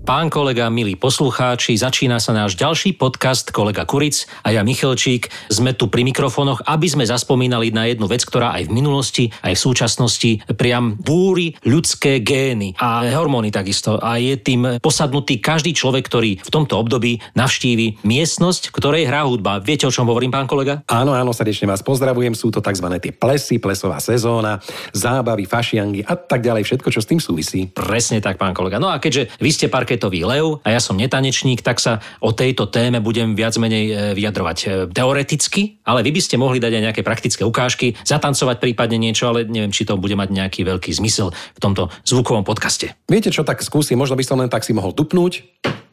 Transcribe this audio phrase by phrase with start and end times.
[0.00, 5.28] Pán kolega, milí poslucháči, začína sa náš ďalší podcast Kolega Kuric a ja Michalčík.
[5.52, 9.52] Sme tu pri mikrofónoch, aby sme zaspomínali na jednu vec, ktorá aj v minulosti, aj
[9.52, 14.00] v súčasnosti priam búri ľudské gény a hormóny takisto.
[14.00, 19.28] A je tým posadnutý každý človek, ktorý v tomto období navštívi miestnosť, v ktorej hrá
[19.28, 19.60] hudba.
[19.60, 20.80] Viete, o čom hovorím, pán kolega?
[20.88, 22.32] Áno, áno, srdečne vás pozdravujem.
[22.32, 22.88] Sú to tzv.
[23.04, 24.64] tie plesy, plesová sezóna,
[24.96, 27.68] zábavy, fašiangy a tak ďalej, všetko, čo s tým súvisí.
[27.68, 28.80] Presne tak, pán kolega.
[28.80, 32.30] No a keďže vy ste parket parketový lev a ja som netanečník, tak sa o
[32.30, 36.78] tejto téme budem viac menej e, vyjadrovať e, teoreticky, ale vy by ste mohli dať
[36.78, 40.94] aj nejaké praktické ukážky, zatancovať prípadne niečo, ale neviem, či to bude mať nejaký veľký
[40.94, 42.94] zmysel v tomto zvukovom podcaste.
[43.10, 45.42] Viete čo, tak skúsim, možno by som len tak si mohol dupnúť.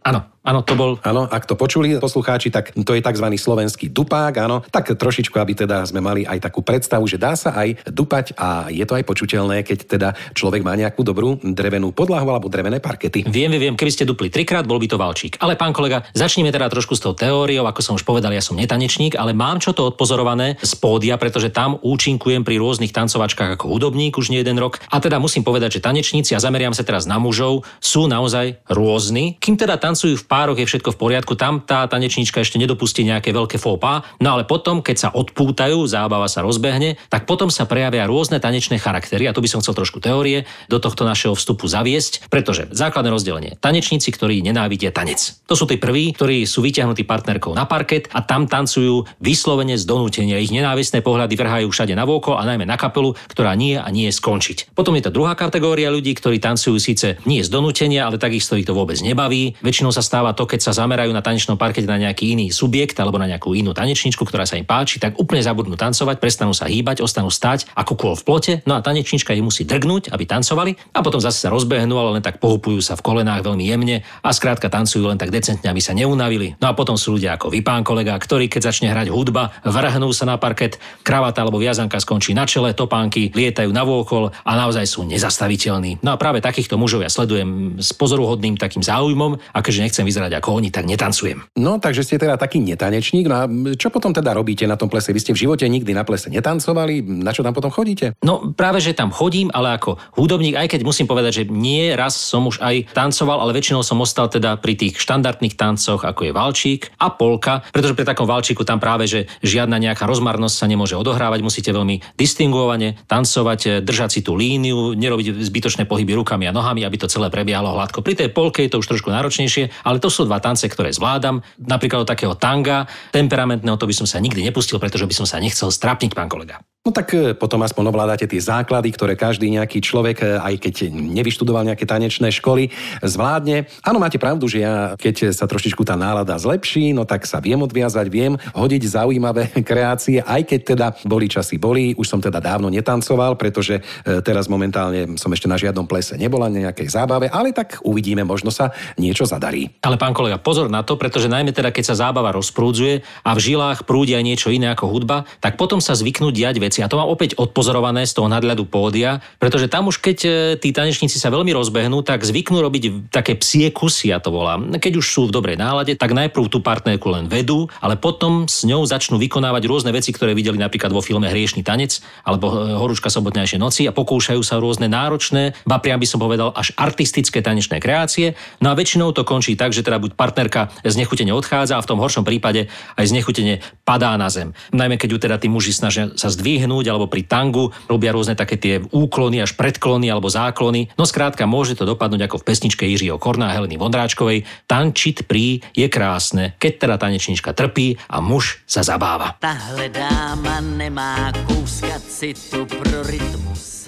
[0.05, 0.95] Áno, áno, to bol...
[1.03, 3.27] Áno, ak to počuli poslucháči, tak to je tzv.
[3.35, 4.63] slovenský dupák, áno.
[4.71, 8.71] Tak trošičku, aby teda sme mali aj takú predstavu, že dá sa aj dupať a
[8.71, 13.27] je to aj počuteľné, keď teda človek má nejakú dobrú drevenú podlahu alebo drevené parkety.
[13.27, 15.35] Viem, viem, keby ste dupli trikrát, bol by to valčík.
[15.43, 18.55] Ale pán kolega, začneme teda trošku s tou teóriou, ako som už povedal, ja som
[18.55, 23.73] netanečník, ale mám čo to odpozorované z pódia, pretože tam účinkujem pri rôznych tancovačkách ako
[23.73, 24.79] hudobník už nie jeden rok.
[24.87, 29.35] A teda musím povedať, že tanečníci, a zameriam sa teraz na mužov, sú naozaj rôzni.
[29.41, 33.33] Kým teda tancujú v pároch, je všetko v poriadku, tam tá tanečníčka ešte nedopustí nejaké
[33.33, 38.05] veľké fópa, no ale potom, keď sa odpútajú, zábava sa rozbehne, tak potom sa prejavia
[38.05, 42.29] rôzne tanečné charaktery a tu by som chcel trošku teórie do tohto našeho vstupu zaviesť,
[42.29, 43.51] pretože základné rozdelenie.
[43.57, 45.41] Tanečníci, ktorí nenávidia tanec.
[45.49, 49.89] To sú tí prví, ktorí sú vyťahnutí partnerkou na parket a tam tancujú vyslovene z
[49.89, 50.37] donútenia.
[50.37, 54.11] Ich nenávistné pohľady vrhajú všade na vôko a najmä na kapelu, ktorá nie a nie
[54.11, 54.75] je skončiť.
[54.77, 58.67] Potom je to druhá kategória ľudí, ktorí tancujú síce nie z donútenia, ale takisto ich
[58.67, 59.55] to vôbec nebaví.
[59.63, 63.19] Väčšinou sa stáva to, keď sa zamerajú na tanečnom parkete na nejaký iný subjekt alebo
[63.19, 67.03] na nejakú inú tanečničku, ktorá sa im páči, tak úplne zabudnú tancovať, prestanú sa hýbať,
[67.03, 70.99] ostanú stať ako kôl v plote, no a tanečnička ich musí drgnúť, aby tancovali a
[71.05, 74.71] potom zase sa rozbehnú, ale len tak pohupujú sa v kolenách veľmi jemne a skrátka
[74.71, 76.57] tancujú len tak decentne, aby sa neunavili.
[76.57, 80.09] No a potom sú ľudia ako vy, pán kolega, ktorí keď začne hrať hudba, vrhnú
[80.09, 84.89] sa na parket, kravata alebo viazanka skončí na čele, topánky lietajú na vôkol a naozaj
[84.89, 86.01] sú nezastaviteľní.
[86.01, 90.16] No a práve takýchto mužov ja sledujem s pozoruhodným takým záujmom a keďže nechcem vyzerať
[90.25, 91.45] ako oni, tak netancujem.
[91.61, 93.29] No, takže ste teda taký netanečník.
[93.29, 93.43] No a
[93.77, 95.13] čo potom teda robíte na tom plese?
[95.13, 97.05] Vy ste v živote nikdy na plese netancovali?
[97.05, 98.17] Na čo tam potom chodíte?
[98.25, 102.17] No, práve že tam chodím, ale ako hudobník, aj keď musím povedať, že nie raz
[102.17, 106.31] som už aj tancoval, ale väčšinou som ostal teda pri tých štandardných tancoch, ako je
[106.33, 110.95] valčík a polka, pretože pri takom valčíku tam práve, že žiadna nejaká rozmarnosť sa nemôže
[110.97, 116.87] odohrávať, musíte veľmi distinguovane tancovať, držať si tú líniu, nerobiť zbytočné pohyby rukami a nohami,
[116.87, 118.01] aby to celé prebiehalo hladko.
[118.01, 120.95] Pri tej polke je to už trošku náročnejšie, ale to to sú dva tance, ktoré
[120.95, 121.43] zvládam.
[121.59, 125.35] Napríklad od takého tanga, temperamentného, to by som sa nikdy nepustil, pretože by som sa
[125.43, 126.63] nechcel strapniť, pán kolega.
[126.87, 130.87] No tak e, potom aspoň ovládate tie základy, ktoré každý nejaký človek, e, aj keď
[130.95, 132.71] nevyštudoval nejaké tanečné školy,
[133.03, 133.67] zvládne.
[133.83, 137.59] Áno, máte pravdu, že ja, keď sa trošičku tá nálada zlepší, no tak sa viem
[137.59, 142.71] odviazať, viem hodiť zaujímavé kreácie, aj keď teda boli časy boli, už som teda dávno
[142.71, 147.51] netancoval, pretože e, teraz momentálne som ešte na žiadnom plese nebola, na nejakej zábave, ale
[147.51, 149.75] tak uvidíme, možno sa niečo zadarí.
[149.87, 153.39] Ale pán kolega, pozor na to, pretože najmä teda, keď sa zábava rozprúdzuje a v
[153.39, 156.83] žilách prúdi aj niečo iné ako hudba, tak potom sa zvyknú diať veci.
[156.83, 160.29] A to mám opäť odpozorované z toho nadľadu pódia, pretože tam už keď e,
[160.59, 164.75] tí tanečníci sa veľmi rozbehnú, tak zvyknú robiť také psie kusy, ja to volám.
[164.75, 168.67] Keď už sú v dobrej nálade, tak najprv tú partnerku len vedú, ale potom s
[168.67, 173.07] ňou začnú vykonávať rôzne veci, ktoré videli napríklad vo filme Hriešný tanec alebo e, Horúčka
[173.07, 177.79] sobotnejšej noci a pokúšajú sa rôzne náročné, ba priam by som povedal až artistické tanečné
[177.79, 178.35] kreácie.
[178.59, 182.01] No a väčšinou to končí tak, že teda buď partnerka znechutene odchádza a v tom
[182.01, 182.65] horšom prípade
[182.97, 184.57] aj znechutene padá na zem.
[184.73, 188.57] Najmä keď ju teda tí muži snažia sa zdvihnúť alebo pri tangu robia rôzne také
[188.57, 190.89] tie úklony až predklony alebo záklony.
[190.97, 194.43] No skrátka, môže to dopadnúť ako v pesničke Jiřího Korná a Heleny Vondráčkovej.
[194.65, 199.37] Tančiť pri je krásne, keď teda tanečnička trpí a muž sa zabáva.
[199.37, 203.87] Tahle dáma nemá kouska citu pro rytmus.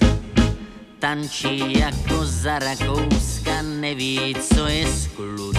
[1.00, 5.56] Tančí jako za Rakouska, neví, co je sklus.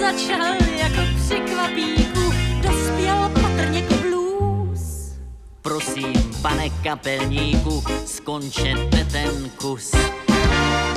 [0.00, 2.32] Začal jako při kvapíku,
[2.62, 3.96] dospěl patrně k
[5.62, 6.12] Prosím,
[6.42, 9.90] pane kapelníku, skončete ten kus.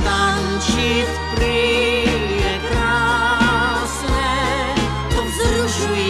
[0.03, 2.03] Tančit prý
[2.41, 4.35] je krásné,
[5.15, 6.08] to vzrušující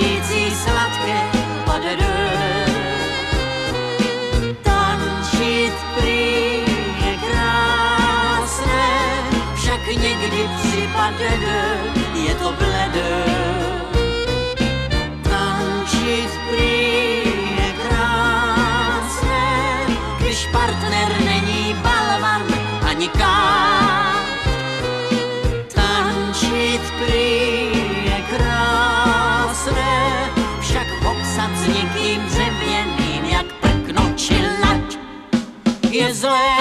[10.49, 11.29] v případě
[12.13, 13.25] je to bledé.
[15.23, 16.81] Tančit prý
[17.57, 19.47] je krásné,
[20.19, 22.43] když partner není balvan
[22.89, 24.15] ani kár.
[25.73, 27.31] Tančit prý
[28.05, 29.95] je krásné,
[30.61, 34.09] však popsat s někým dřevěným, jak prkno
[35.91, 36.58] je zlé.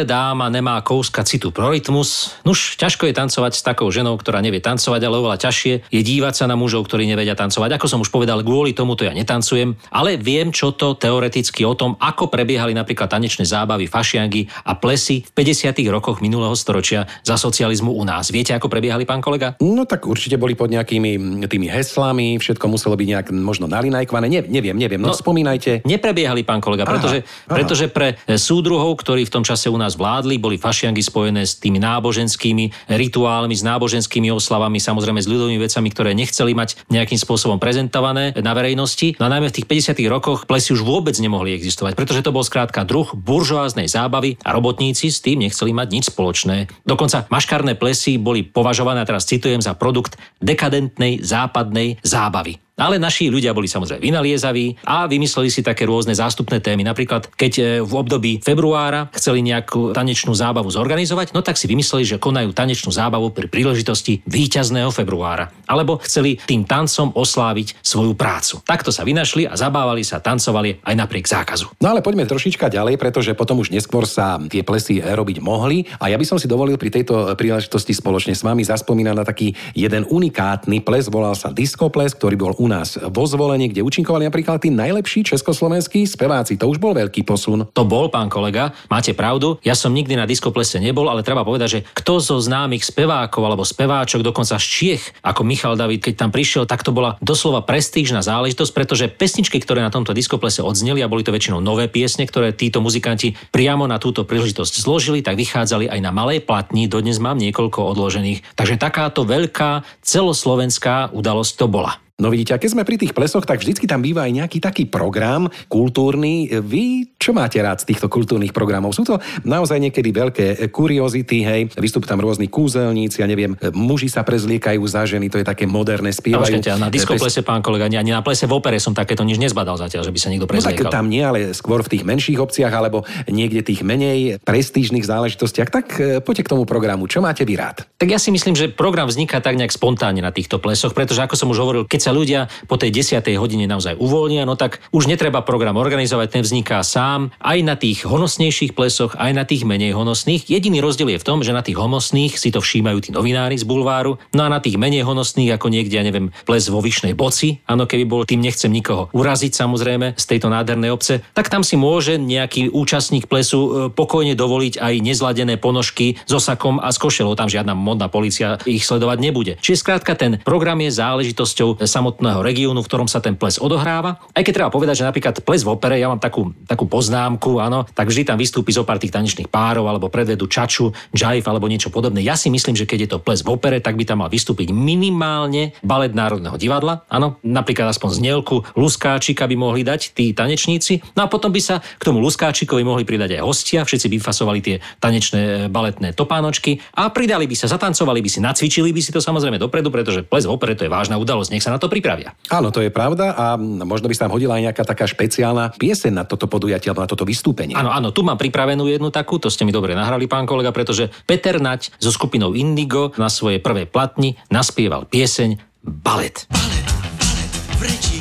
[0.00, 2.32] Táhle dáma nemá kouska citu pro rytmus.
[2.48, 6.40] Nuž, ťažko je tancovať s takou ženou, ktorá nevie tancovať, ale oveľa ťažšie je dívať
[6.40, 7.76] sa na mužov, ktorí nevedia tancovať.
[7.76, 12.00] Ako som už povedal, kvôli tomuto ja netancujem, ale viem, čo to teoreticky o tom,
[12.00, 15.76] ako prebiehali napríklad tanečné zábavy, fašiangy a plesy v 50.
[15.92, 18.32] rokoch minulého storočia za socializmu u nás.
[18.32, 19.60] Viete, ako prebiehali, pán kolega?
[19.60, 24.32] No tak určite boli pod nejakými tými heslami, všetko muselo byť nejak možno nalinajkované.
[24.32, 25.84] Ne, neviem, neviem, no, no spomínajte.
[25.84, 27.56] Neprebiehali, pán kolega, pretože, aha, aha.
[27.60, 31.78] pretože pre súdruhov, ktorí v tom čase u nás vládli, boli fašiangy spojené s tými
[31.80, 38.34] náboženskými rituálmi, s náboženskými oslavami, samozrejme s ľudovými vecami, ktoré nechceli mať nejakým spôsobom prezentované
[38.38, 39.16] na verejnosti.
[39.16, 40.02] No a najmä v tých 50.
[40.10, 45.08] rokoch plesy už vôbec nemohli existovať, pretože to bol skrátka druh buržoáznej zábavy a robotníci
[45.08, 46.70] s tým nechceli mať nič spoločné.
[46.84, 52.58] Dokonca maškarné plesy boli považované, teraz citujem, za produkt dekadentnej západnej zábavy.
[52.80, 56.80] Ale naši ľudia boli samozrejme vynaliezaví a vymysleli si také rôzne zástupné témy.
[56.80, 62.08] Napríklad, keď e, v období februára chceli nejakú tanečnú zábavu zorganizovať, no tak si vymysleli,
[62.08, 65.52] že konajú tanečnú zábavu pri príležitosti víťazného februára.
[65.68, 68.64] Alebo chceli tým tancom osláviť svoju prácu.
[68.64, 71.76] Takto sa vynašli a zabávali sa, tancovali aj napriek zákazu.
[71.84, 76.08] No ale poďme trošička ďalej, pretože potom už neskôr sa tie plesy robiť mohli a
[76.08, 80.08] ja by som si dovolil pri tejto príležitosti spoločne s vami zaspomínať na taký jeden
[80.08, 84.62] unikátny ples, volal sa disco ples, ktorý bol u nás vo zvolení, kde účinkovali napríklad
[84.62, 86.54] tí najlepší československí speváci.
[86.54, 87.66] To už bol veľký posun.
[87.74, 89.58] To bol, pán kolega, máte pravdu.
[89.66, 93.66] Ja som nikdy na diskoplese nebol, ale treba povedať, že kto zo známych spevákov alebo
[93.66, 98.22] speváčok, dokonca z Čiech, ako Michal David, keď tam prišiel, tak to bola doslova prestížna
[98.22, 102.54] záležitosť, pretože pesničky, ktoré na tomto diskoplese odzneli a boli to väčšinou nové piesne, ktoré
[102.54, 106.86] títo muzikanti priamo na túto príležitosť zložili, tak vychádzali aj na malej platni.
[106.86, 108.54] Dodnes mám niekoľko odložených.
[108.54, 111.96] Takže takáto veľká celoslovenská udalosť to bola.
[112.20, 114.84] No vidíte, a keď sme pri tých plesoch, tak vždycky tam býva aj nejaký taký
[114.84, 116.52] program kultúrny.
[116.60, 118.92] Vy čo máte rád z týchto kultúrnych programov?
[118.92, 124.24] Sú to naozaj niekedy veľké kuriozity, hej, vystupujú tam rôzni kúzelníci, ja neviem, muži sa
[124.24, 126.60] prezliekajú za ženy, to je také moderné, spievajú.
[126.60, 130.08] No, na diskoplese, pán kolega, ani na plese v opere som takéto nič nezbadal zatiaľ,
[130.08, 130.76] že by sa niekto prezliekal.
[130.80, 135.04] No tak tam nie, ale skôr v tých menších obciach alebo niekde tých menej prestížnych
[135.04, 135.68] záležitostiach.
[135.68, 137.04] Tak e, poďte k tomu programu.
[137.08, 137.84] Čo máte vy rád?
[137.96, 141.36] Tak ja si myslím, že program vzniká tak nejak spontánne na týchto plesoch, pretože ako
[141.36, 143.22] som už hovoril, keď sa sa ľudia po tej 10.
[143.38, 148.02] hodine naozaj uvoľnia, no tak už netreba program organizovať, ten vzniká sám aj na tých
[148.02, 150.50] honosnejších plesoch, aj na tých menej honosných.
[150.50, 153.62] Jediný rozdiel je v tom, že na tých honosných si to všímajú tí novinári z
[153.62, 157.62] bulváru, no a na tých menej honosných, ako niekde, ja neviem, ples vo Vyšnej boci,
[157.70, 161.78] áno, keby bol, tým nechcem nikoho uraziť samozrejme z tejto nádhernej obce, tak tam si
[161.78, 167.36] môže nejaký účastník plesu e, pokojne dovoliť aj nezladené ponožky so sakom a s košelou.
[167.36, 169.52] Tam žiadna modná policia ich sledovať nebude.
[169.60, 174.16] Čiže skrátka ten program je záležitosťou samotného regiónu, v ktorom sa ten ples odohráva.
[174.32, 177.84] Aj keď treba povedať, že napríklad ples v opere, ja mám takú, takú poznámku, áno,
[177.92, 181.92] tak vždy tam vystúpi zo pár tých tanečných párov alebo predvedu čaču, jive alebo niečo
[181.92, 182.24] podobné.
[182.24, 184.72] Ja si myslím, že keď je to ples v opere, tak by tam mal vystúpiť
[184.72, 191.02] minimálne balet Národného divadla, áno, napríklad aspoň znielku Luskáčika by mohli dať tí tanečníci.
[191.18, 194.60] No a potom by sa k tomu Luskáčikovi mohli pridať aj hostia, všetci by fasovali
[194.62, 199.10] tie tanečné e, baletné topánočky a pridali by sa, zatancovali by si, nacvičili by si
[199.10, 201.88] to samozrejme dopredu, pretože ples v opere to je vážna udalosť, nech sa na to
[201.88, 202.36] pripravia.
[202.52, 206.12] Áno, to je pravda a možno by sa tam hodila aj nejaká taká špeciálna pieseň
[206.12, 207.72] na toto podujatie alebo na toto vystúpenie.
[207.72, 211.08] Áno, áno, tu mám pripravenú jednu takú, to ste mi dobre nahrali, pán kolega, pretože
[211.24, 216.44] Peter Nať so skupinou Indigo na svojej prvej platni naspieval pieseň Balet.
[216.52, 218.19] Balet, balet v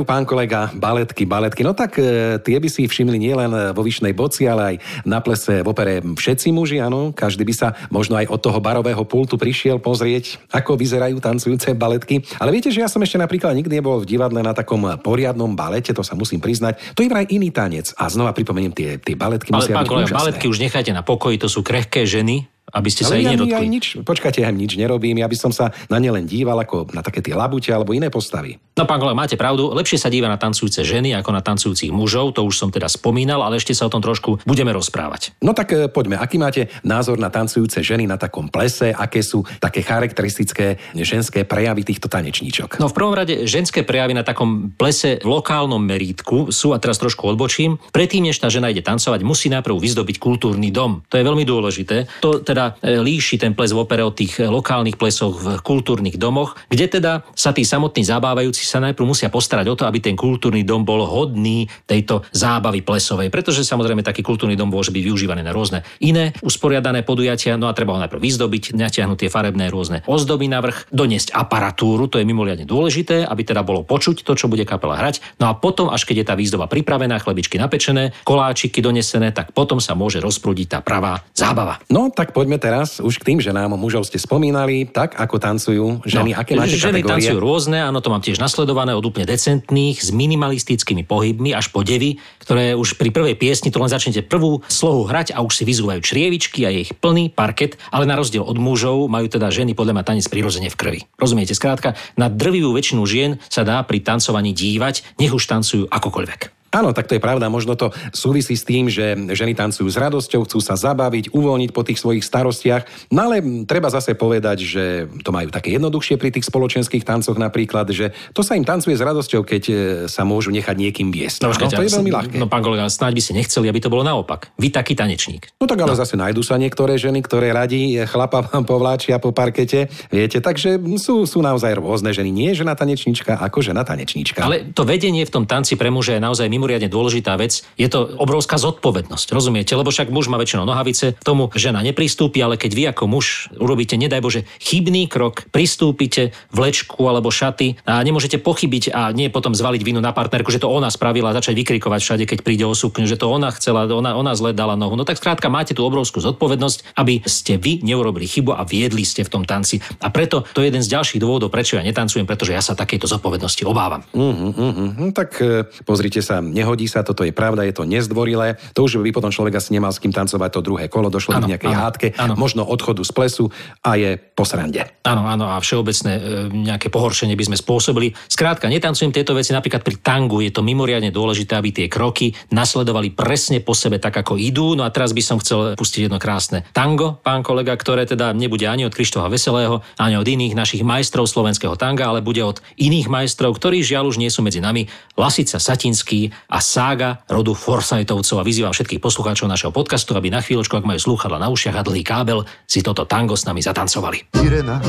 [0.00, 1.60] veru, pán kolega, baletky, baletky.
[1.60, 5.60] No tak e, tie by si všimli nielen vo Vyšnej Boci, ale aj na plese
[5.60, 7.12] v opere Všetci muži, áno.
[7.12, 12.24] Každý by sa možno aj od toho barového pultu prišiel pozrieť, ako vyzerajú tancujúce baletky.
[12.40, 15.92] Ale viete, že ja som ešte napríklad nikdy nebol v divadle na takom poriadnom balete,
[15.92, 16.80] to sa musím priznať.
[16.96, 17.92] To je vraj iný tanec.
[18.00, 21.04] A znova pripomeniem, tie, tie baletky Ale musia pán byť kolega, baletky už nechajte na
[21.04, 23.66] pokoji, to sú krehké ženy, aby ste sa Ale ich ja, ja nedotkli.
[23.68, 27.02] nič, počkajte, ja nič nerobím, ja by som sa na ne len díval ako na
[27.02, 28.58] také tie labute alebo iné postavy.
[28.78, 32.32] No pán kolega, máte pravdu, lepšie sa díva na tancujúce ženy ako na tancujúcich mužov,
[32.32, 35.36] to už som teda spomínal, ale ešte sa o tom trošku budeme rozprávať.
[35.44, 39.44] No tak e, poďme, aký máte názor na tancujúce ženy na takom plese, aké sú
[39.60, 42.80] také charakteristické ženské prejavy týchto tanečníčok?
[42.80, 46.96] No v prvom rade ženské prejavy na takom plese v lokálnom merítku sú, a teraz
[46.96, 51.04] trošku odbočím, predtým, než tá žena ide tancovať, musí najprv vyzdobiť kultúrny dom.
[51.08, 52.08] To je veľmi dôležité.
[52.24, 56.20] To teda e, líši ten ples v opere od tých e, lokálnych plesov v kultúrnych
[56.20, 60.16] domoch, kde teda sa tí samotní zabávajúci sa najprv musia postarať o to, aby ten
[60.18, 65.42] kultúrny dom bol hodný tejto zábavy plesovej, pretože samozrejme taký kultúrny dom môže byť využívaný
[65.46, 70.02] na rôzne iné usporiadané podujatia, no a treba ho najprv vyzdobiť, natiahnuť tie farebné rôzne
[70.10, 74.50] ozdoby na vrch, doniesť aparatúru, to je mimoriadne dôležité, aby teda bolo počuť to, čo
[74.50, 75.22] bude kapela hrať.
[75.38, 79.78] No a potom, až keď je tá výzdoba pripravená, chlebičky napečené, koláčiky donesené, tak potom
[79.78, 81.78] sa môže rozprúdiť tá pravá zábava.
[81.92, 83.76] No tak poďme teraz už k tým ženám.
[83.76, 87.12] Mužov ste spomínali, tak ako tancujú ženy, aké máte No, ženy kategórie?
[87.28, 91.84] tancujú rôzne, áno, to mám tiež nasledované od úplne decentných, s minimalistickými pohybmi až po
[91.84, 95.68] devy, ktoré už pri prvej piesni to len začnete prvú slohu hrať a už si
[95.68, 99.76] vyzúvajú črievičky a je ich plný parket, ale na rozdiel od mužov majú teda ženy
[99.76, 101.00] podľa mňa tanec prirodzene v krvi.
[101.20, 101.52] Rozumiete?
[101.52, 106.59] Skrátka, na drvivú väčšinu žien sa dá pri tancovaní dívať, nech už tancujú akokoľvek.
[106.70, 107.50] Áno, tak to je pravda.
[107.50, 111.82] Možno to súvisí s tým, že ženy tancujú s radosťou, chcú sa zabaviť, uvoľniť po
[111.82, 113.10] tých svojich starostiach.
[113.10, 114.84] No ale treba zase povedať, že
[115.26, 119.02] to majú také jednoduchšie pri tých spoločenských tancoch napríklad, že to sa im tancuje s
[119.02, 119.74] radosťou, keď e,
[120.06, 121.42] sa môžu nechať niekým viesť.
[121.42, 122.36] No, počkajte, to je veľmi ľahké.
[122.38, 124.54] No pán kolega, snáď by ste nechceli, aby to bolo naopak.
[124.54, 125.50] Vy taký tanečník.
[125.58, 129.90] No tak ale zase nájdú sa niektoré ženy, ktoré radi chlapa vám povláčia po parkete.
[130.14, 132.30] Viete, takže sú, sú naozaj rôzne ženy.
[132.30, 134.46] Nie žena tanečníčka ako žena tanečníčka.
[134.46, 137.64] Ale to vedenie v tom tanci pre muža je naozaj mimoriadne dôležitá vec.
[137.80, 139.72] Je to obrovská zodpovednosť, rozumiete?
[139.72, 143.48] Lebo však muž má väčšinou nohavice, k tomu žena nepristúpi, ale keď vy ako muž
[143.56, 149.56] urobíte, nedaj Bože, chybný krok, pristúpite vlečku alebo šaty a nemôžete pochybiť a nie potom
[149.56, 153.08] zvaliť vinu na partnerku, že to ona spravila začať vykrikovať všade, keď príde o sukňu,
[153.08, 155.00] že to ona chcela, ona, ona zle dala nohu.
[155.00, 159.24] No tak skrátka máte tú obrovskú zodpovednosť, aby ste vy neurobili chybu a viedli ste
[159.24, 159.80] v tom tanci.
[160.04, 163.08] A preto to je jeden z ďalších dôvodov, prečo ja netancujem, pretože ja sa takejto
[163.08, 164.04] zodpovednosti obávam.
[164.12, 164.90] Uh-huh, uh-huh.
[164.98, 168.58] No, tak e, pozrite sa, nehodí sa, toto je pravda, je to nezdvorilé.
[168.74, 171.46] To už by potom človek asi nemal s kým tancovať to druhé kolo, došlo Áno,
[171.46, 172.34] k nejakej áno, hádke, áno.
[172.36, 173.44] možno odchodu z plesu
[173.80, 174.84] a je po srande.
[175.06, 178.12] Áno, áno, a všeobecné e, nejaké pohoršenie by sme spôsobili.
[178.28, 183.14] Skrátka, netancujem tieto veci napríklad pri tangu, je to mimoriadne dôležité, aby tie kroky nasledovali
[183.14, 184.74] presne po sebe tak, ako idú.
[184.74, 188.66] No a teraz by som chcel pustiť jedno krásne tango, pán kolega, ktoré teda nebude
[188.66, 193.06] ani od Krištofa Veselého, ani od iných našich majstrov slovenského tanga, ale bude od iných
[193.06, 198.40] majstrov, ktorí žiaľ už nie sú medzi nami, Lasica Satinský a sága rodu Forsajtovcov.
[198.40, 201.84] A vyzývam všetkých poslucháčov našeho podcastu, aby na chvíľočku, ak majú slúchadla na ušiach a
[201.84, 204.40] dlhý kábel, si toto tango s nami zatancovali.
[204.40, 204.80] Irena,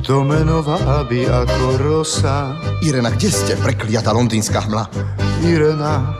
[0.00, 2.56] to meno vábi ako rosa.
[2.82, 4.84] Irena, kde ste, prekliatá londýnska hmla?
[5.46, 6.18] Irena,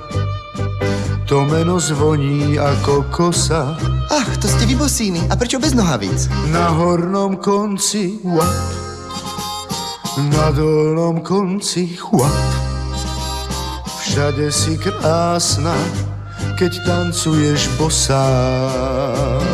[1.31, 3.79] to meno zvoní ako kosa.
[4.11, 5.23] Ach, to ste vy bosíny.
[5.31, 6.27] A prečo bez nohavíc?
[6.51, 8.59] Na hornom konci wap,
[10.19, 12.70] na dolnom konci chłap.
[14.11, 15.71] Všade si krásna,
[16.59, 18.27] keď tancuješ bosá.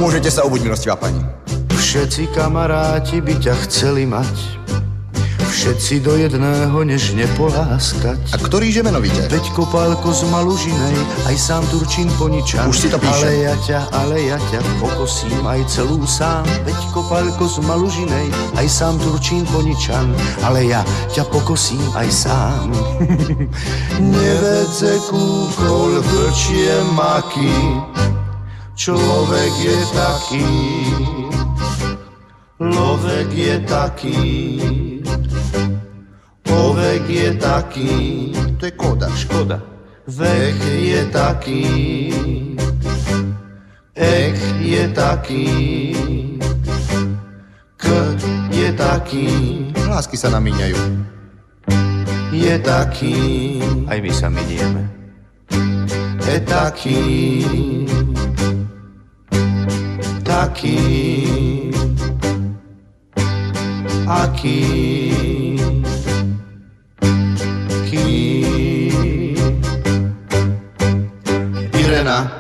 [0.01, 1.21] Môžete sa obuť, milostivá pani.
[1.77, 4.56] Všetci kamaráti by ťa chceli mať,
[5.67, 8.23] všetci do jedného nežne poláskať.
[8.31, 9.27] A ktorý že menovite?
[9.27, 10.95] Veď kopálko z Malužinej,
[11.27, 12.71] aj sám Turčín poničan.
[12.71, 13.27] Už si to píšem.
[13.27, 16.47] Ale ja ťa, ale ja ťa pokosím aj celú sám.
[16.63, 20.15] Veď kopálko z Malužinej, aj sám Turčín poničan.
[20.47, 22.71] Ale ja ťa pokosím aj sám.
[24.23, 27.51] Nevedze kúkol vlčie maky,
[28.79, 30.47] človek je taký.
[32.57, 34.17] Lovek je taký,
[36.49, 37.93] ovek je taký,
[38.57, 39.13] To je kóda.
[39.13, 39.61] škoda.
[40.09, 41.65] Vek je taký,
[43.93, 45.49] ek je taký,
[47.77, 47.85] k
[48.49, 49.29] je taký,
[49.93, 50.81] Lásky sa namíňajú.
[52.33, 53.17] je taký,
[53.85, 54.83] aj my sa minieme.
[56.25, 57.01] Je taký,
[60.25, 60.81] taký,
[64.07, 64.63] aký.
[67.91, 68.07] Ký.
[71.75, 72.31] Irena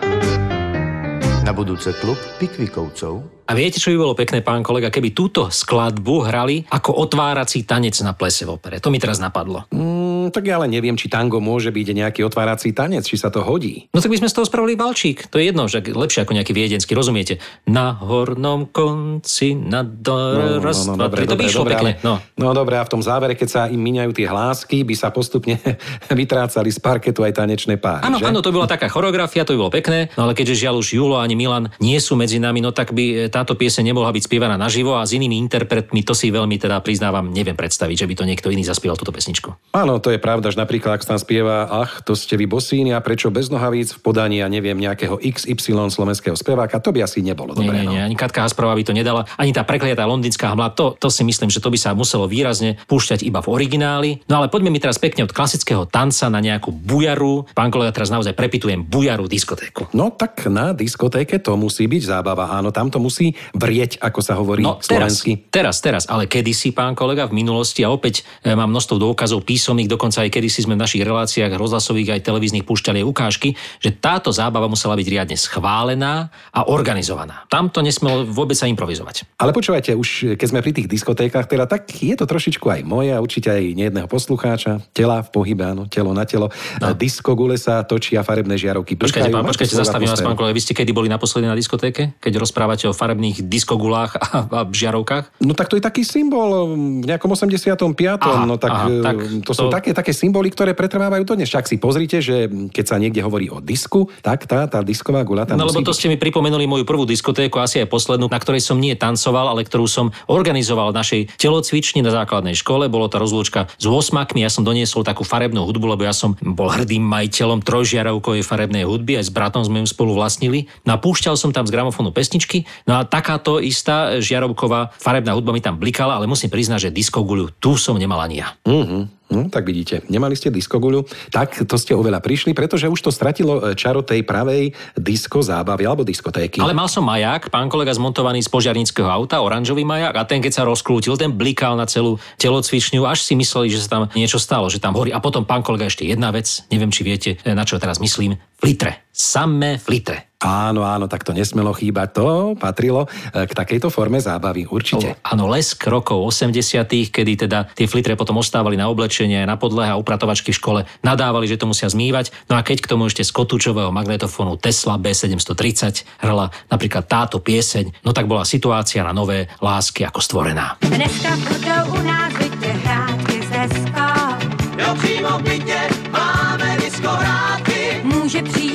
[1.46, 3.46] na budúce klub Pikvikovcov.
[3.46, 7.94] A viete, čo by bolo pekné, pán kolega, keby túto skladbu hrali ako otvárací tanec
[8.02, 8.82] na plese v opere.
[8.82, 9.70] To mi teraz napadlo.
[9.70, 9.95] Mm
[10.28, 13.88] tak ja ale neviem, či tango môže byť nejaký otvárací tanec, či sa to hodí.
[13.90, 15.28] No tak by sme z toho spravili balčík.
[15.28, 17.38] To je jedno, že lepšie ako nejaký viedenský, rozumiete?
[17.64, 20.14] Na hornom konci, na do...
[20.60, 21.24] raz, dva, tri.
[21.24, 21.96] To by išlo pekne.
[21.96, 22.20] ale- No.
[22.36, 25.56] no dobre, a v tom závere, keď sa im míňajú tie hlásky, by sa postupne
[26.12, 29.72] vytrácali z parketu aj tanečné páry, Áno, áno, to bola taká choreografia, to by bolo
[29.72, 32.92] pekné, no ale keďže žiaľ už Julo ani Milan nie sú medzi nami, no tak
[32.92, 36.56] by e, táto pieseň nemohla byť spievaná naživo a s inými interpretmi, to si veľmi
[36.56, 39.50] teda priznávam, neviem predstaviť, že by to niekto iný zaspieval túto pesničku.
[39.72, 42.92] Áno, to je pravda, že napríklad, ak sa tam spieva, ach, to ste vy bosíni
[42.92, 47.20] a prečo bez nohavíc v podaní, ja neviem, nejakého XY slovenského speváka, to by asi
[47.20, 47.76] nebolo Nie, dobré.
[47.82, 48.06] nie, nie, no.
[48.06, 51.48] ani Katka Hasparová by to nedala, ani tá prekliatá londýnska hmla, to, to si myslím,
[51.48, 54.10] že to by sa muselo výrazne púšťať iba v origináli.
[54.28, 57.48] No ale poďme mi teraz pekne od klasického tanca na nejakú bujaru.
[57.52, 59.90] Pán kolega, teraz naozaj prepitujem bujaru diskotéku.
[59.90, 64.38] No tak na diskotéke to musí byť zábava, áno, tam to musí vrieť, ako sa
[64.38, 65.32] hovorí No teraz, slovensky.
[65.50, 69.88] teraz, teraz, ale kedysi, pán kolega, v minulosti a opäť e, mám množstvo dôkazov písomných,
[69.88, 74.68] dokonca aj kedysi sme v našich reláciách rozhlasových aj televíznych púšťali ukážky, že táto zábava
[74.68, 77.48] musela byť riadne schválená a organizovaná.
[77.48, 79.40] Tam to nesmelo vôbec sa improvizovať.
[79.40, 83.10] Ale počúvajte, už keď sme pri tých diskotékach, teda tak je to trošičku aj moje
[83.10, 84.84] a určite aj nejedného poslucháča.
[84.92, 86.52] Tela v pohybe, áno, telo na telo.
[86.78, 86.92] No.
[86.92, 90.56] Disko gule sa točí a farebné žiarovky Počkajte, pán, to počkajte, zastavím vás, pán kolega.
[90.56, 92.18] Vy ste kedy boli naposledy na diskotéke?
[92.20, 95.40] Keď rozprávate o farebných diskogulách a, a žiarovkách?
[95.40, 97.72] No tak to je taký symbol v nejakom 85.
[98.20, 101.48] Aha, no tak, aha, e, tak to, sú to- také, také symboly, ktoré pretrvávajú dodnes.
[101.48, 105.48] Však si pozrite, že keď sa niekde hovorí o disku, tak tá, tá disková gula
[105.48, 105.96] tam No lebo to byť.
[105.96, 109.64] ste mi pripomenuli moju prvú diskotéku, asi aj poslednú, na ktorej som nie tancoval, ale
[109.64, 112.92] ktorú som organizoval v našej telocvični na základnej škole.
[112.92, 116.68] Bolo to rozlúčka s osmakmi, ja som doniesol takú farebnú hudbu, lebo ja som bol
[116.68, 120.68] hrdým majiteľom trojžiarovkovej farebnej hudby, aj s bratom sme ju spolu vlastnili.
[120.84, 125.54] No a púšťal som tam z gramofónu pesničky, no a takáto istá žiarovková farebná hudba
[125.54, 128.52] mi tam blikala, ale musím priznať, že diskoguľu tu som nemal ani ja.
[128.66, 129.16] Mhm.
[129.26, 131.02] No, tak vidíte, nemali ste diskoguľu,
[131.34, 135.82] tak to ste oveľa prišli, pretože už to stratilo e, čaro tej pravej disko zábavy
[135.82, 136.62] alebo diskotéky.
[136.62, 140.52] Ale mal som maják, pán kolega zmontovaný z požiarníckého auta, oranžový maják a ten keď
[140.54, 144.70] sa rozklútil, ten blikal na celú telocvičňu, až si mysleli, že sa tam niečo stalo,
[144.70, 145.10] že tam horí.
[145.10, 149.10] A potom pán kolega ešte jedna vec, neviem či viete, na čo teraz myslím, flitre.
[149.10, 150.25] Samé flitre.
[150.36, 152.08] Áno, áno, tak to nesmelo chýbať.
[152.20, 152.26] To
[152.60, 155.16] patrilo e, k takejto forme zábavy, určite.
[155.24, 159.96] Áno, lesk rokov 80 kedy teda tie flitre potom ostávali na oblečenie, na podlehe a
[159.96, 162.36] upratovačky v škole nadávali, že to musia zmývať.
[162.52, 168.04] No a keď k tomu ešte z kotúčového magnetofónu Tesla B730 hrala napríklad táto pieseň,
[168.04, 170.76] no tak bola situácia na nové lásky ako stvorená.
[170.84, 174.36] Dneska budou u nás bytě hrátky ze skál.
[174.78, 175.80] Jo, přímo v bytě
[176.12, 178.00] máme diskohrátky.
[178.04, 178.65] Může přijít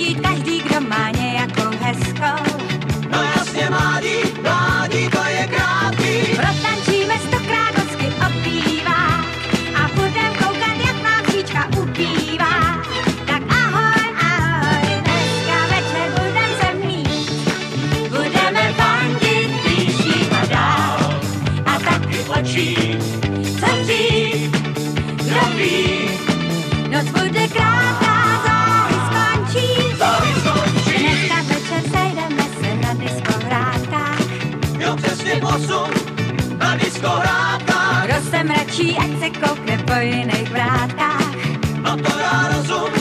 [37.01, 38.05] na diskohrádkách.
[38.05, 41.35] Kdo se mračí, ať se koukne po jiných vrátkách.
[41.81, 42.93] No to já rozum,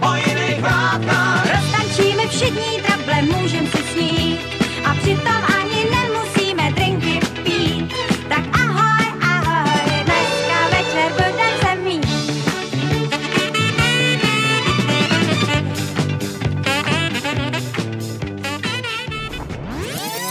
[0.00, 1.46] po jiných vrátkách.
[1.54, 4.40] Roztančíme všední trable, můžem si snít.
[4.84, 7.92] A přitom ani nemusíme drinky pít.
[8.28, 12.06] Tak ahoj, ahoj, dneska večer budem se mít.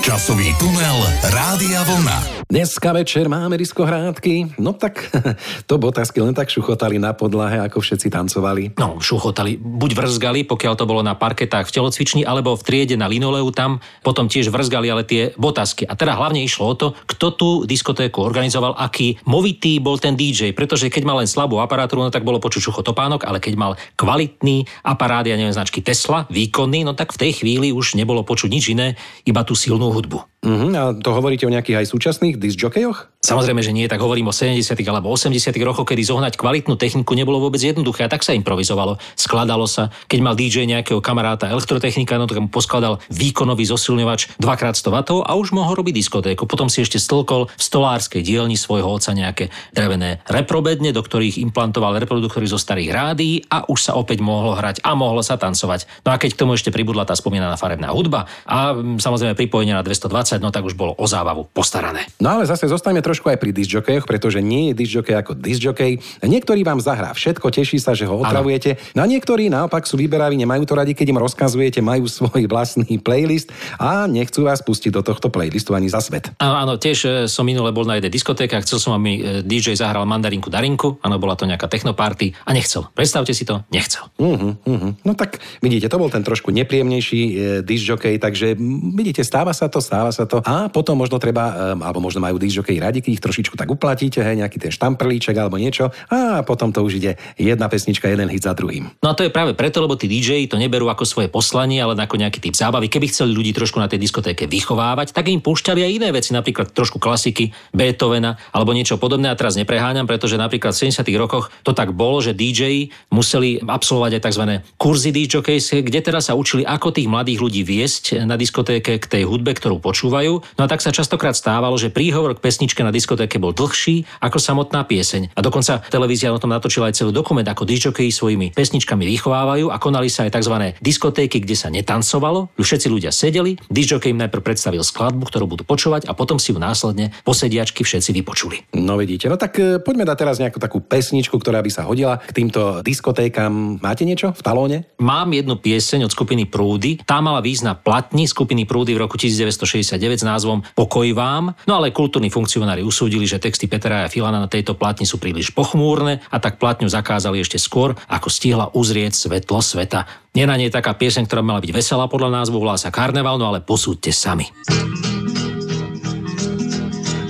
[0.01, 1.01] Časový tunel
[1.33, 2.45] Rádia Vlna.
[2.45, 4.61] Dneska večer máme diskohrádky.
[4.61, 5.09] No tak
[5.69, 8.77] to botasky len tak šuchotali na podlahe, ako všetci tancovali.
[8.77, 13.09] No, šuchotali, buď vrzgali, pokiaľ to bolo na parketách v telocvični, alebo v triede na
[13.09, 15.89] linoleu tam, potom tiež vrzgali, ale tie botasky.
[15.89, 20.53] A teda hlavne išlo o to, kto tú diskotéku organizoval, aký movitý bol ten DJ,
[20.53, 23.71] pretože keď mal len slabú aparáturu, no tak bolo počuť šucho topánok, ale keď mal
[23.97, 28.49] kvalitný aparát, ja neviem, značky Tesla, výkonný, no tak v tej chvíli už nebolo počuť
[28.53, 28.93] nič iné,
[29.25, 30.30] iba tú silnú hudbu.
[30.41, 33.20] Uh-huh, a to hovoríte o nejakých aj súčasných disjokejoch?
[33.21, 34.73] Samozrejme, že nie, tak hovorím o 70.
[34.89, 35.53] alebo 80.
[35.61, 38.97] rokoch, kedy zohnať kvalitnú techniku nebolo vôbec jednoduché a tak sa improvizovalo.
[39.13, 44.89] Skladalo sa, keď mal DJ nejakého kamaráta elektrotechnika, no tak mu poskladal výkonový zosilňovač 2x100
[44.89, 46.49] W a už mohol robiť diskotéku.
[46.49, 52.01] Potom si ešte stĺkol v stolárskej dielni svojho oca nejaké drevené reprobedne, do ktorých implantoval
[52.01, 55.85] reproduktory zo starých rádií a už sa opäť mohlo hrať a mohlo sa tancovať.
[56.01, 59.77] No a keď k tomu ešte pribudla tá spomínaná farebná hudba a mm, samozrejme pripojenie
[59.77, 62.09] na 220, no tak už bolo o zábavu postarané.
[62.17, 65.99] No ale zase zostaňme trošku aj pri disjokejoch, pretože nie je disjokej ako disjokej.
[66.23, 68.79] Niektorý vám zahrá všetko, teší sa, že ho otravujete.
[68.95, 72.95] No a niektorí naopak sú vyberaví, nemajú to radi, keď im rozkazujete, majú svoj vlastný
[73.03, 76.31] playlist a nechcú vás pustiť do tohto playlistu ani za svet.
[76.39, 79.21] Áno, áno, tiež e, som minule bol na jednej diskotéke a chcel som, aby e,
[79.43, 82.87] DJ zahral mandarinku Darinku, áno, bola to nejaká technoparty a nechcel.
[82.95, 84.07] Predstavte si to, nechcel.
[84.15, 84.91] Uh-huh, uh-huh.
[85.03, 87.33] No tak vidíte, to bol ten trošku nepríjemnejší e,
[87.67, 88.55] disjokej, takže
[88.95, 92.39] vidíte, stáva sa to, stáva sa to a potom možno treba, e, alebo možno majú
[92.39, 96.69] disjokej radi, keď ich trošičku tak uplatíte, hej, nejaký ten štamprlíček alebo niečo a potom
[96.69, 98.93] to už ide jedna pesnička, jeden hit za druhým.
[99.01, 101.97] No a to je práve preto, lebo tí DJ to neberú ako svoje poslanie, ale
[101.97, 102.87] ako nejaký typ zábavy.
[102.87, 106.71] Keby chceli ľudí trošku na tej diskotéke vychovávať, tak im púšťali aj iné veci, napríklad
[106.71, 109.31] trošku klasiky, Beethovena alebo niečo podobné.
[109.31, 111.01] A teraz nepreháňam, pretože napríklad v 70.
[111.17, 114.43] rokoch to tak bolo, že DJ museli absolvovať aj tzv.
[114.77, 115.41] kurzy DJ,
[115.81, 119.79] kde teraz sa učili, ako tých mladých ľudí viesť na diskotéke k tej hudbe, ktorú
[119.81, 120.33] počúvajú.
[120.59, 124.37] No a tak sa častokrát stávalo, že príhovor k pesničke na diskotéke bol dlhší ako
[124.37, 125.33] samotná pieseň.
[125.35, 129.79] A dokonca televízia o tom natočila aj celý dokument, ako DJokeji svojimi pesničkami vychovávajú a
[129.81, 130.55] konali sa aj tzv.
[130.83, 132.51] diskotéky, kde sa netancovalo.
[132.59, 136.59] Všetci ľudia sedeli, DJokej im najprv predstavil skladbu, ktorú budú počúvať a potom si ju
[136.59, 138.57] následne posediačky všetci vypočuli.
[138.77, 142.19] No vidíte, no tak e, poďme dať teraz nejakú takú pesničku, ktorá by sa hodila
[142.19, 143.79] k týmto diskotékam.
[143.79, 144.77] Máte niečo v talóne?
[144.99, 147.01] Mám jednu pieseň od skupiny Prúdy.
[147.01, 151.55] Tá mala výsť na platni skupiny Prúdy v roku 1969 s názvom Pokoj vám.
[151.65, 155.53] No ale kultúrni funkcionári usúdili, že texty Petra a Filana na tejto platni sú príliš
[155.53, 160.09] pochmúrne a tak platňu zakázali ešte skôr, ako stihla uzrieť svetlo sveta.
[160.37, 163.51] Nie na nej taká pieseň, ktorá mala byť veselá podľa názvu, volá sa Karneval, no
[163.51, 164.47] ale posúďte sami.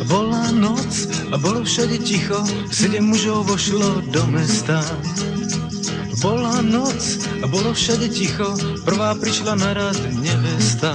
[0.05, 0.91] Bola noc
[1.31, 4.83] a bolo všade ticho, sedem mužov vošlo do mesta.
[6.21, 8.53] Bola noc a bolo všade ticho,
[8.85, 10.93] prvá prišla na rad nevesta.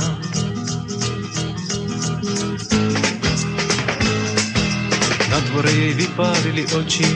[5.57, 7.09] Na dvore jej vypálili oči,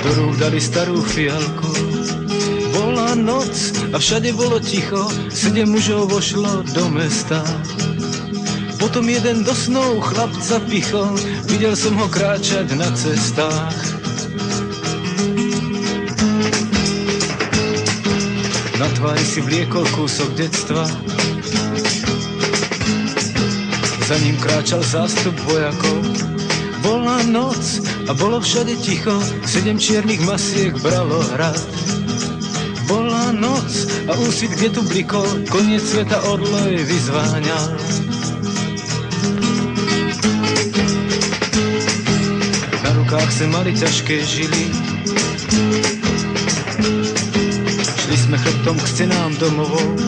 [0.00, 1.68] do rúk dali starú fialku.
[2.72, 7.44] Bola noc a všade bolo ticho, sedem mužov vošlo do mesta.
[8.80, 11.12] Potom jeden do snov chlapca pichol,
[11.44, 13.76] videl som ho kráčať na cestách.
[18.80, 20.88] Na tvári si vliekol kúsok detstva,
[24.06, 25.98] za ním kráčal zástup vojakov.
[26.78, 31.58] Bola noc a bolo všade ticho, sedem čiernych masiek bralo hrad.
[32.86, 33.66] Bola noc
[34.06, 37.66] a úsvit, kde tu blikol, koniec sveta orloj vyzváňal.
[42.86, 44.64] Na rukách se mali ťažké žily,
[48.06, 49.98] šli sme chrbtom k stenám domovou.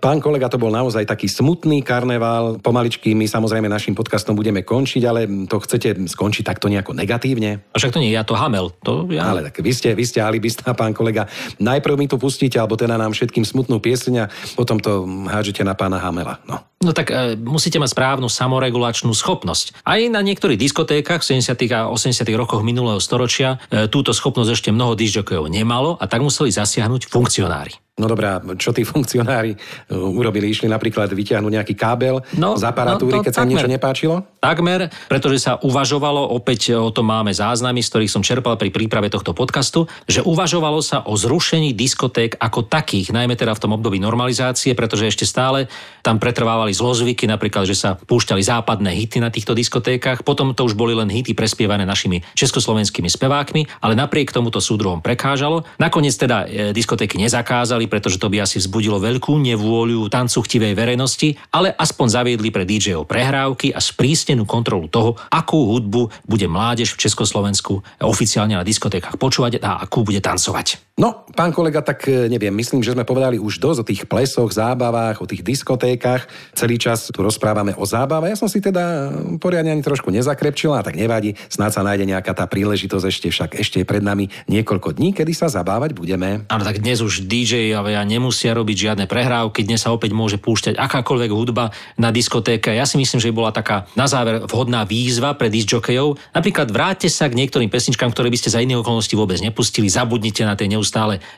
[0.00, 2.58] Pán kolega, to bol naozaj taký smutný karneval.
[2.58, 7.60] Pomaličky my samozrejme našim podcastom budeme končiť, ale to chcete skončiť takto nejako negatívne?
[7.70, 8.72] A však to nie, ja to Hamel.
[8.82, 9.28] To ja...
[9.28, 11.28] Ale tak vy ste, vy ste alibista, pán kolega.
[11.60, 15.76] Najprv mi tu pustíte, alebo teda nám všetkým smutnú pieseň a potom to hádžete na
[15.76, 16.40] pána Hamela.
[16.48, 16.64] No.
[16.80, 19.84] No tak e, musíte mať správnu samoregulačnú schopnosť.
[19.84, 21.52] Aj na niektorých diskotékach v 70.
[21.76, 22.24] a 80.
[22.32, 27.76] rokoch minulého storočia e, túto schopnosť ešte mnoho disjokejov nemalo a tak museli zasiahnuť funkcionári.
[28.00, 30.48] No dobrá, čo tí funkcionári uh, urobili?
[30.48, 33.52] Išli napríklad vyťahnuť nejaký kábel No, z aparatúry, no to keď sa im takmer.
[33.52, 34.14] niečo nepáčilo?
[34.40, 39.12] Takmer, pretože sa uvažovalo, opäť o tom máme záznamy, z ktorých som čerpal pri príprave
[39.12, 44.00] tohto podcastu, že uvažovalo sa o zrušení diskoték ako takých, najmä teda v tom období
[44.00, 45.68] normalizácie, pretože ešte stále
[46.00, 50.72] tam pretrvávali zlozvyky, napríklad, že sa púšťali západné hity na týchto diskotékach, potom to už
[50.72, 55.68] boli len hity prespievané našimi československými spevákmi, ale napriek tomu to súdruhom prekážalo.
[55.76, 61.34] Nakoniec teda e, diskotéky nezakázali, pretože to by asi vzbudilo veľkú nevôľu tancu chtivej verejnosti,
[61.50, 67.02] ale aspoň zaviedli pre DJ-ov prehrávky a sprísnenú kontrolu toho, akú hudbu bude mládež v
[67.02, 70.89] Československu oficiálne na diskotékach počúvať a akú bude tancovať.
[71.00, 74.52] No, pán kolega, tak e, neviem, myslím, že sme povedali už dosť o tých plesoch,
[74.52, 76.28] zábavách, o tých diskotékach.
[76.52, 78.28] Celý čas tu rozprávame o zábave.
[78.28, 79.08] Ja som si teda
[79.40, 81.40] poriadne ani trošku nezakrepčila, tak nevadí.
[81.48, 85.32] Snáď sa nájde nejaká tá príležitosť ešte, však ešte je pred nami niekoľko dní, kedy
[85.32, 86.44] sa zabávať budeme.
[86.52, 90.76] Áno, tak dnes už DJ a nemusia robiť žiadne prehrávky, dnes sa opäť môže púšťať
[90.76, 92.76] akákoľvek hudba na diskotéke.
[92.76, 96.20] Ja si myslím, že bola taká na záver vhodná výzva pre disjokejov.
[96.36, 100.44] Napríklad vráťte sa k niektorým pesničkám, ktoré by ste za iné okolnosti vôbec nepustili, zabudnite
[100.44, 100.89] na tie neustále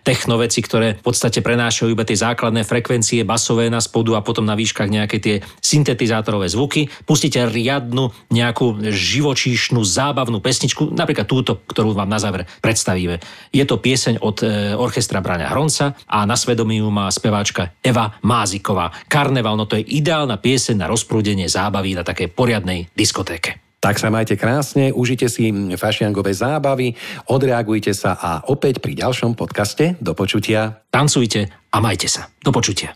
[0.03, 4.57] technoveci, ktoré v podstate prenášajú iba tie základné frekvencie basové na spodu a potom na
[4.57, 6.89] výškach nejaké tie syntetizátorové zvuky.
[7.05, 13.19] Pustite riadnu nejakú živočíšnu zábavnú pesničku, napríklad túto, ktorú vám na záver predstavíme.
[13.51, 18.17] Je to pieseň od e, orchestra Braňa Hronca a na svedomí ju má speváčka Eva
[18.23, 18.95] Máziková.
[19.11, 23.72] Karneval, no to je ideálna pieseň na rozprúdenie zábavy na takej poriadnej diskotéke.
[23.83, 26.95] Tak sa majte krásne, užite si fašiangové zábavy,
[27.27, 30.87] odreagujte sa a opäť pri ďalšom podcaste do počutia.
[30.95, 32.31] Tancujte a majte sa.
[32.47, 32.95] Do počutia.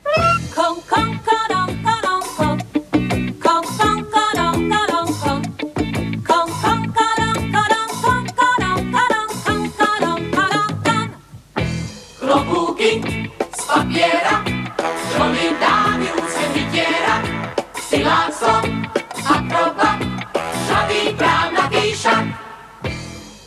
[0.55, 1.37] Kom, kom, kom.
[3.42, 4.46] Kom, kom, kodom,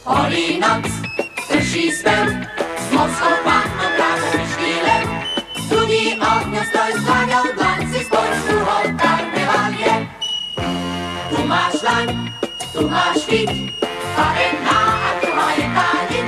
[0.09, 0.89] Holý noc,
[1.47, 5.05] trší spev, s morskou pannou právou myškýlem,
[5.69, 9.95] studí ohňa stoj s dlaňou, dlaň si spoj s druhou, karneval je.
[11.29, 12.07] Tu máš laň,
[12.73, 13.53] tu máš chyť,
[14.17, 16.27] farebná a druhá je tá niť,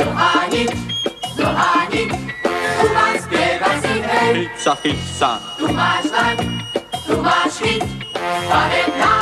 [0.00, 0.70] druhá niť,
[1.36, 2.10] druhá niť,
[2.80, 4.32] tu máš spievať si hej.
[4.32, 6.36] Chyť sa, chyť sa, Tu máš laň,
[7.04, 7.84] tu máš chyť,
[8.48, 9.21] farebná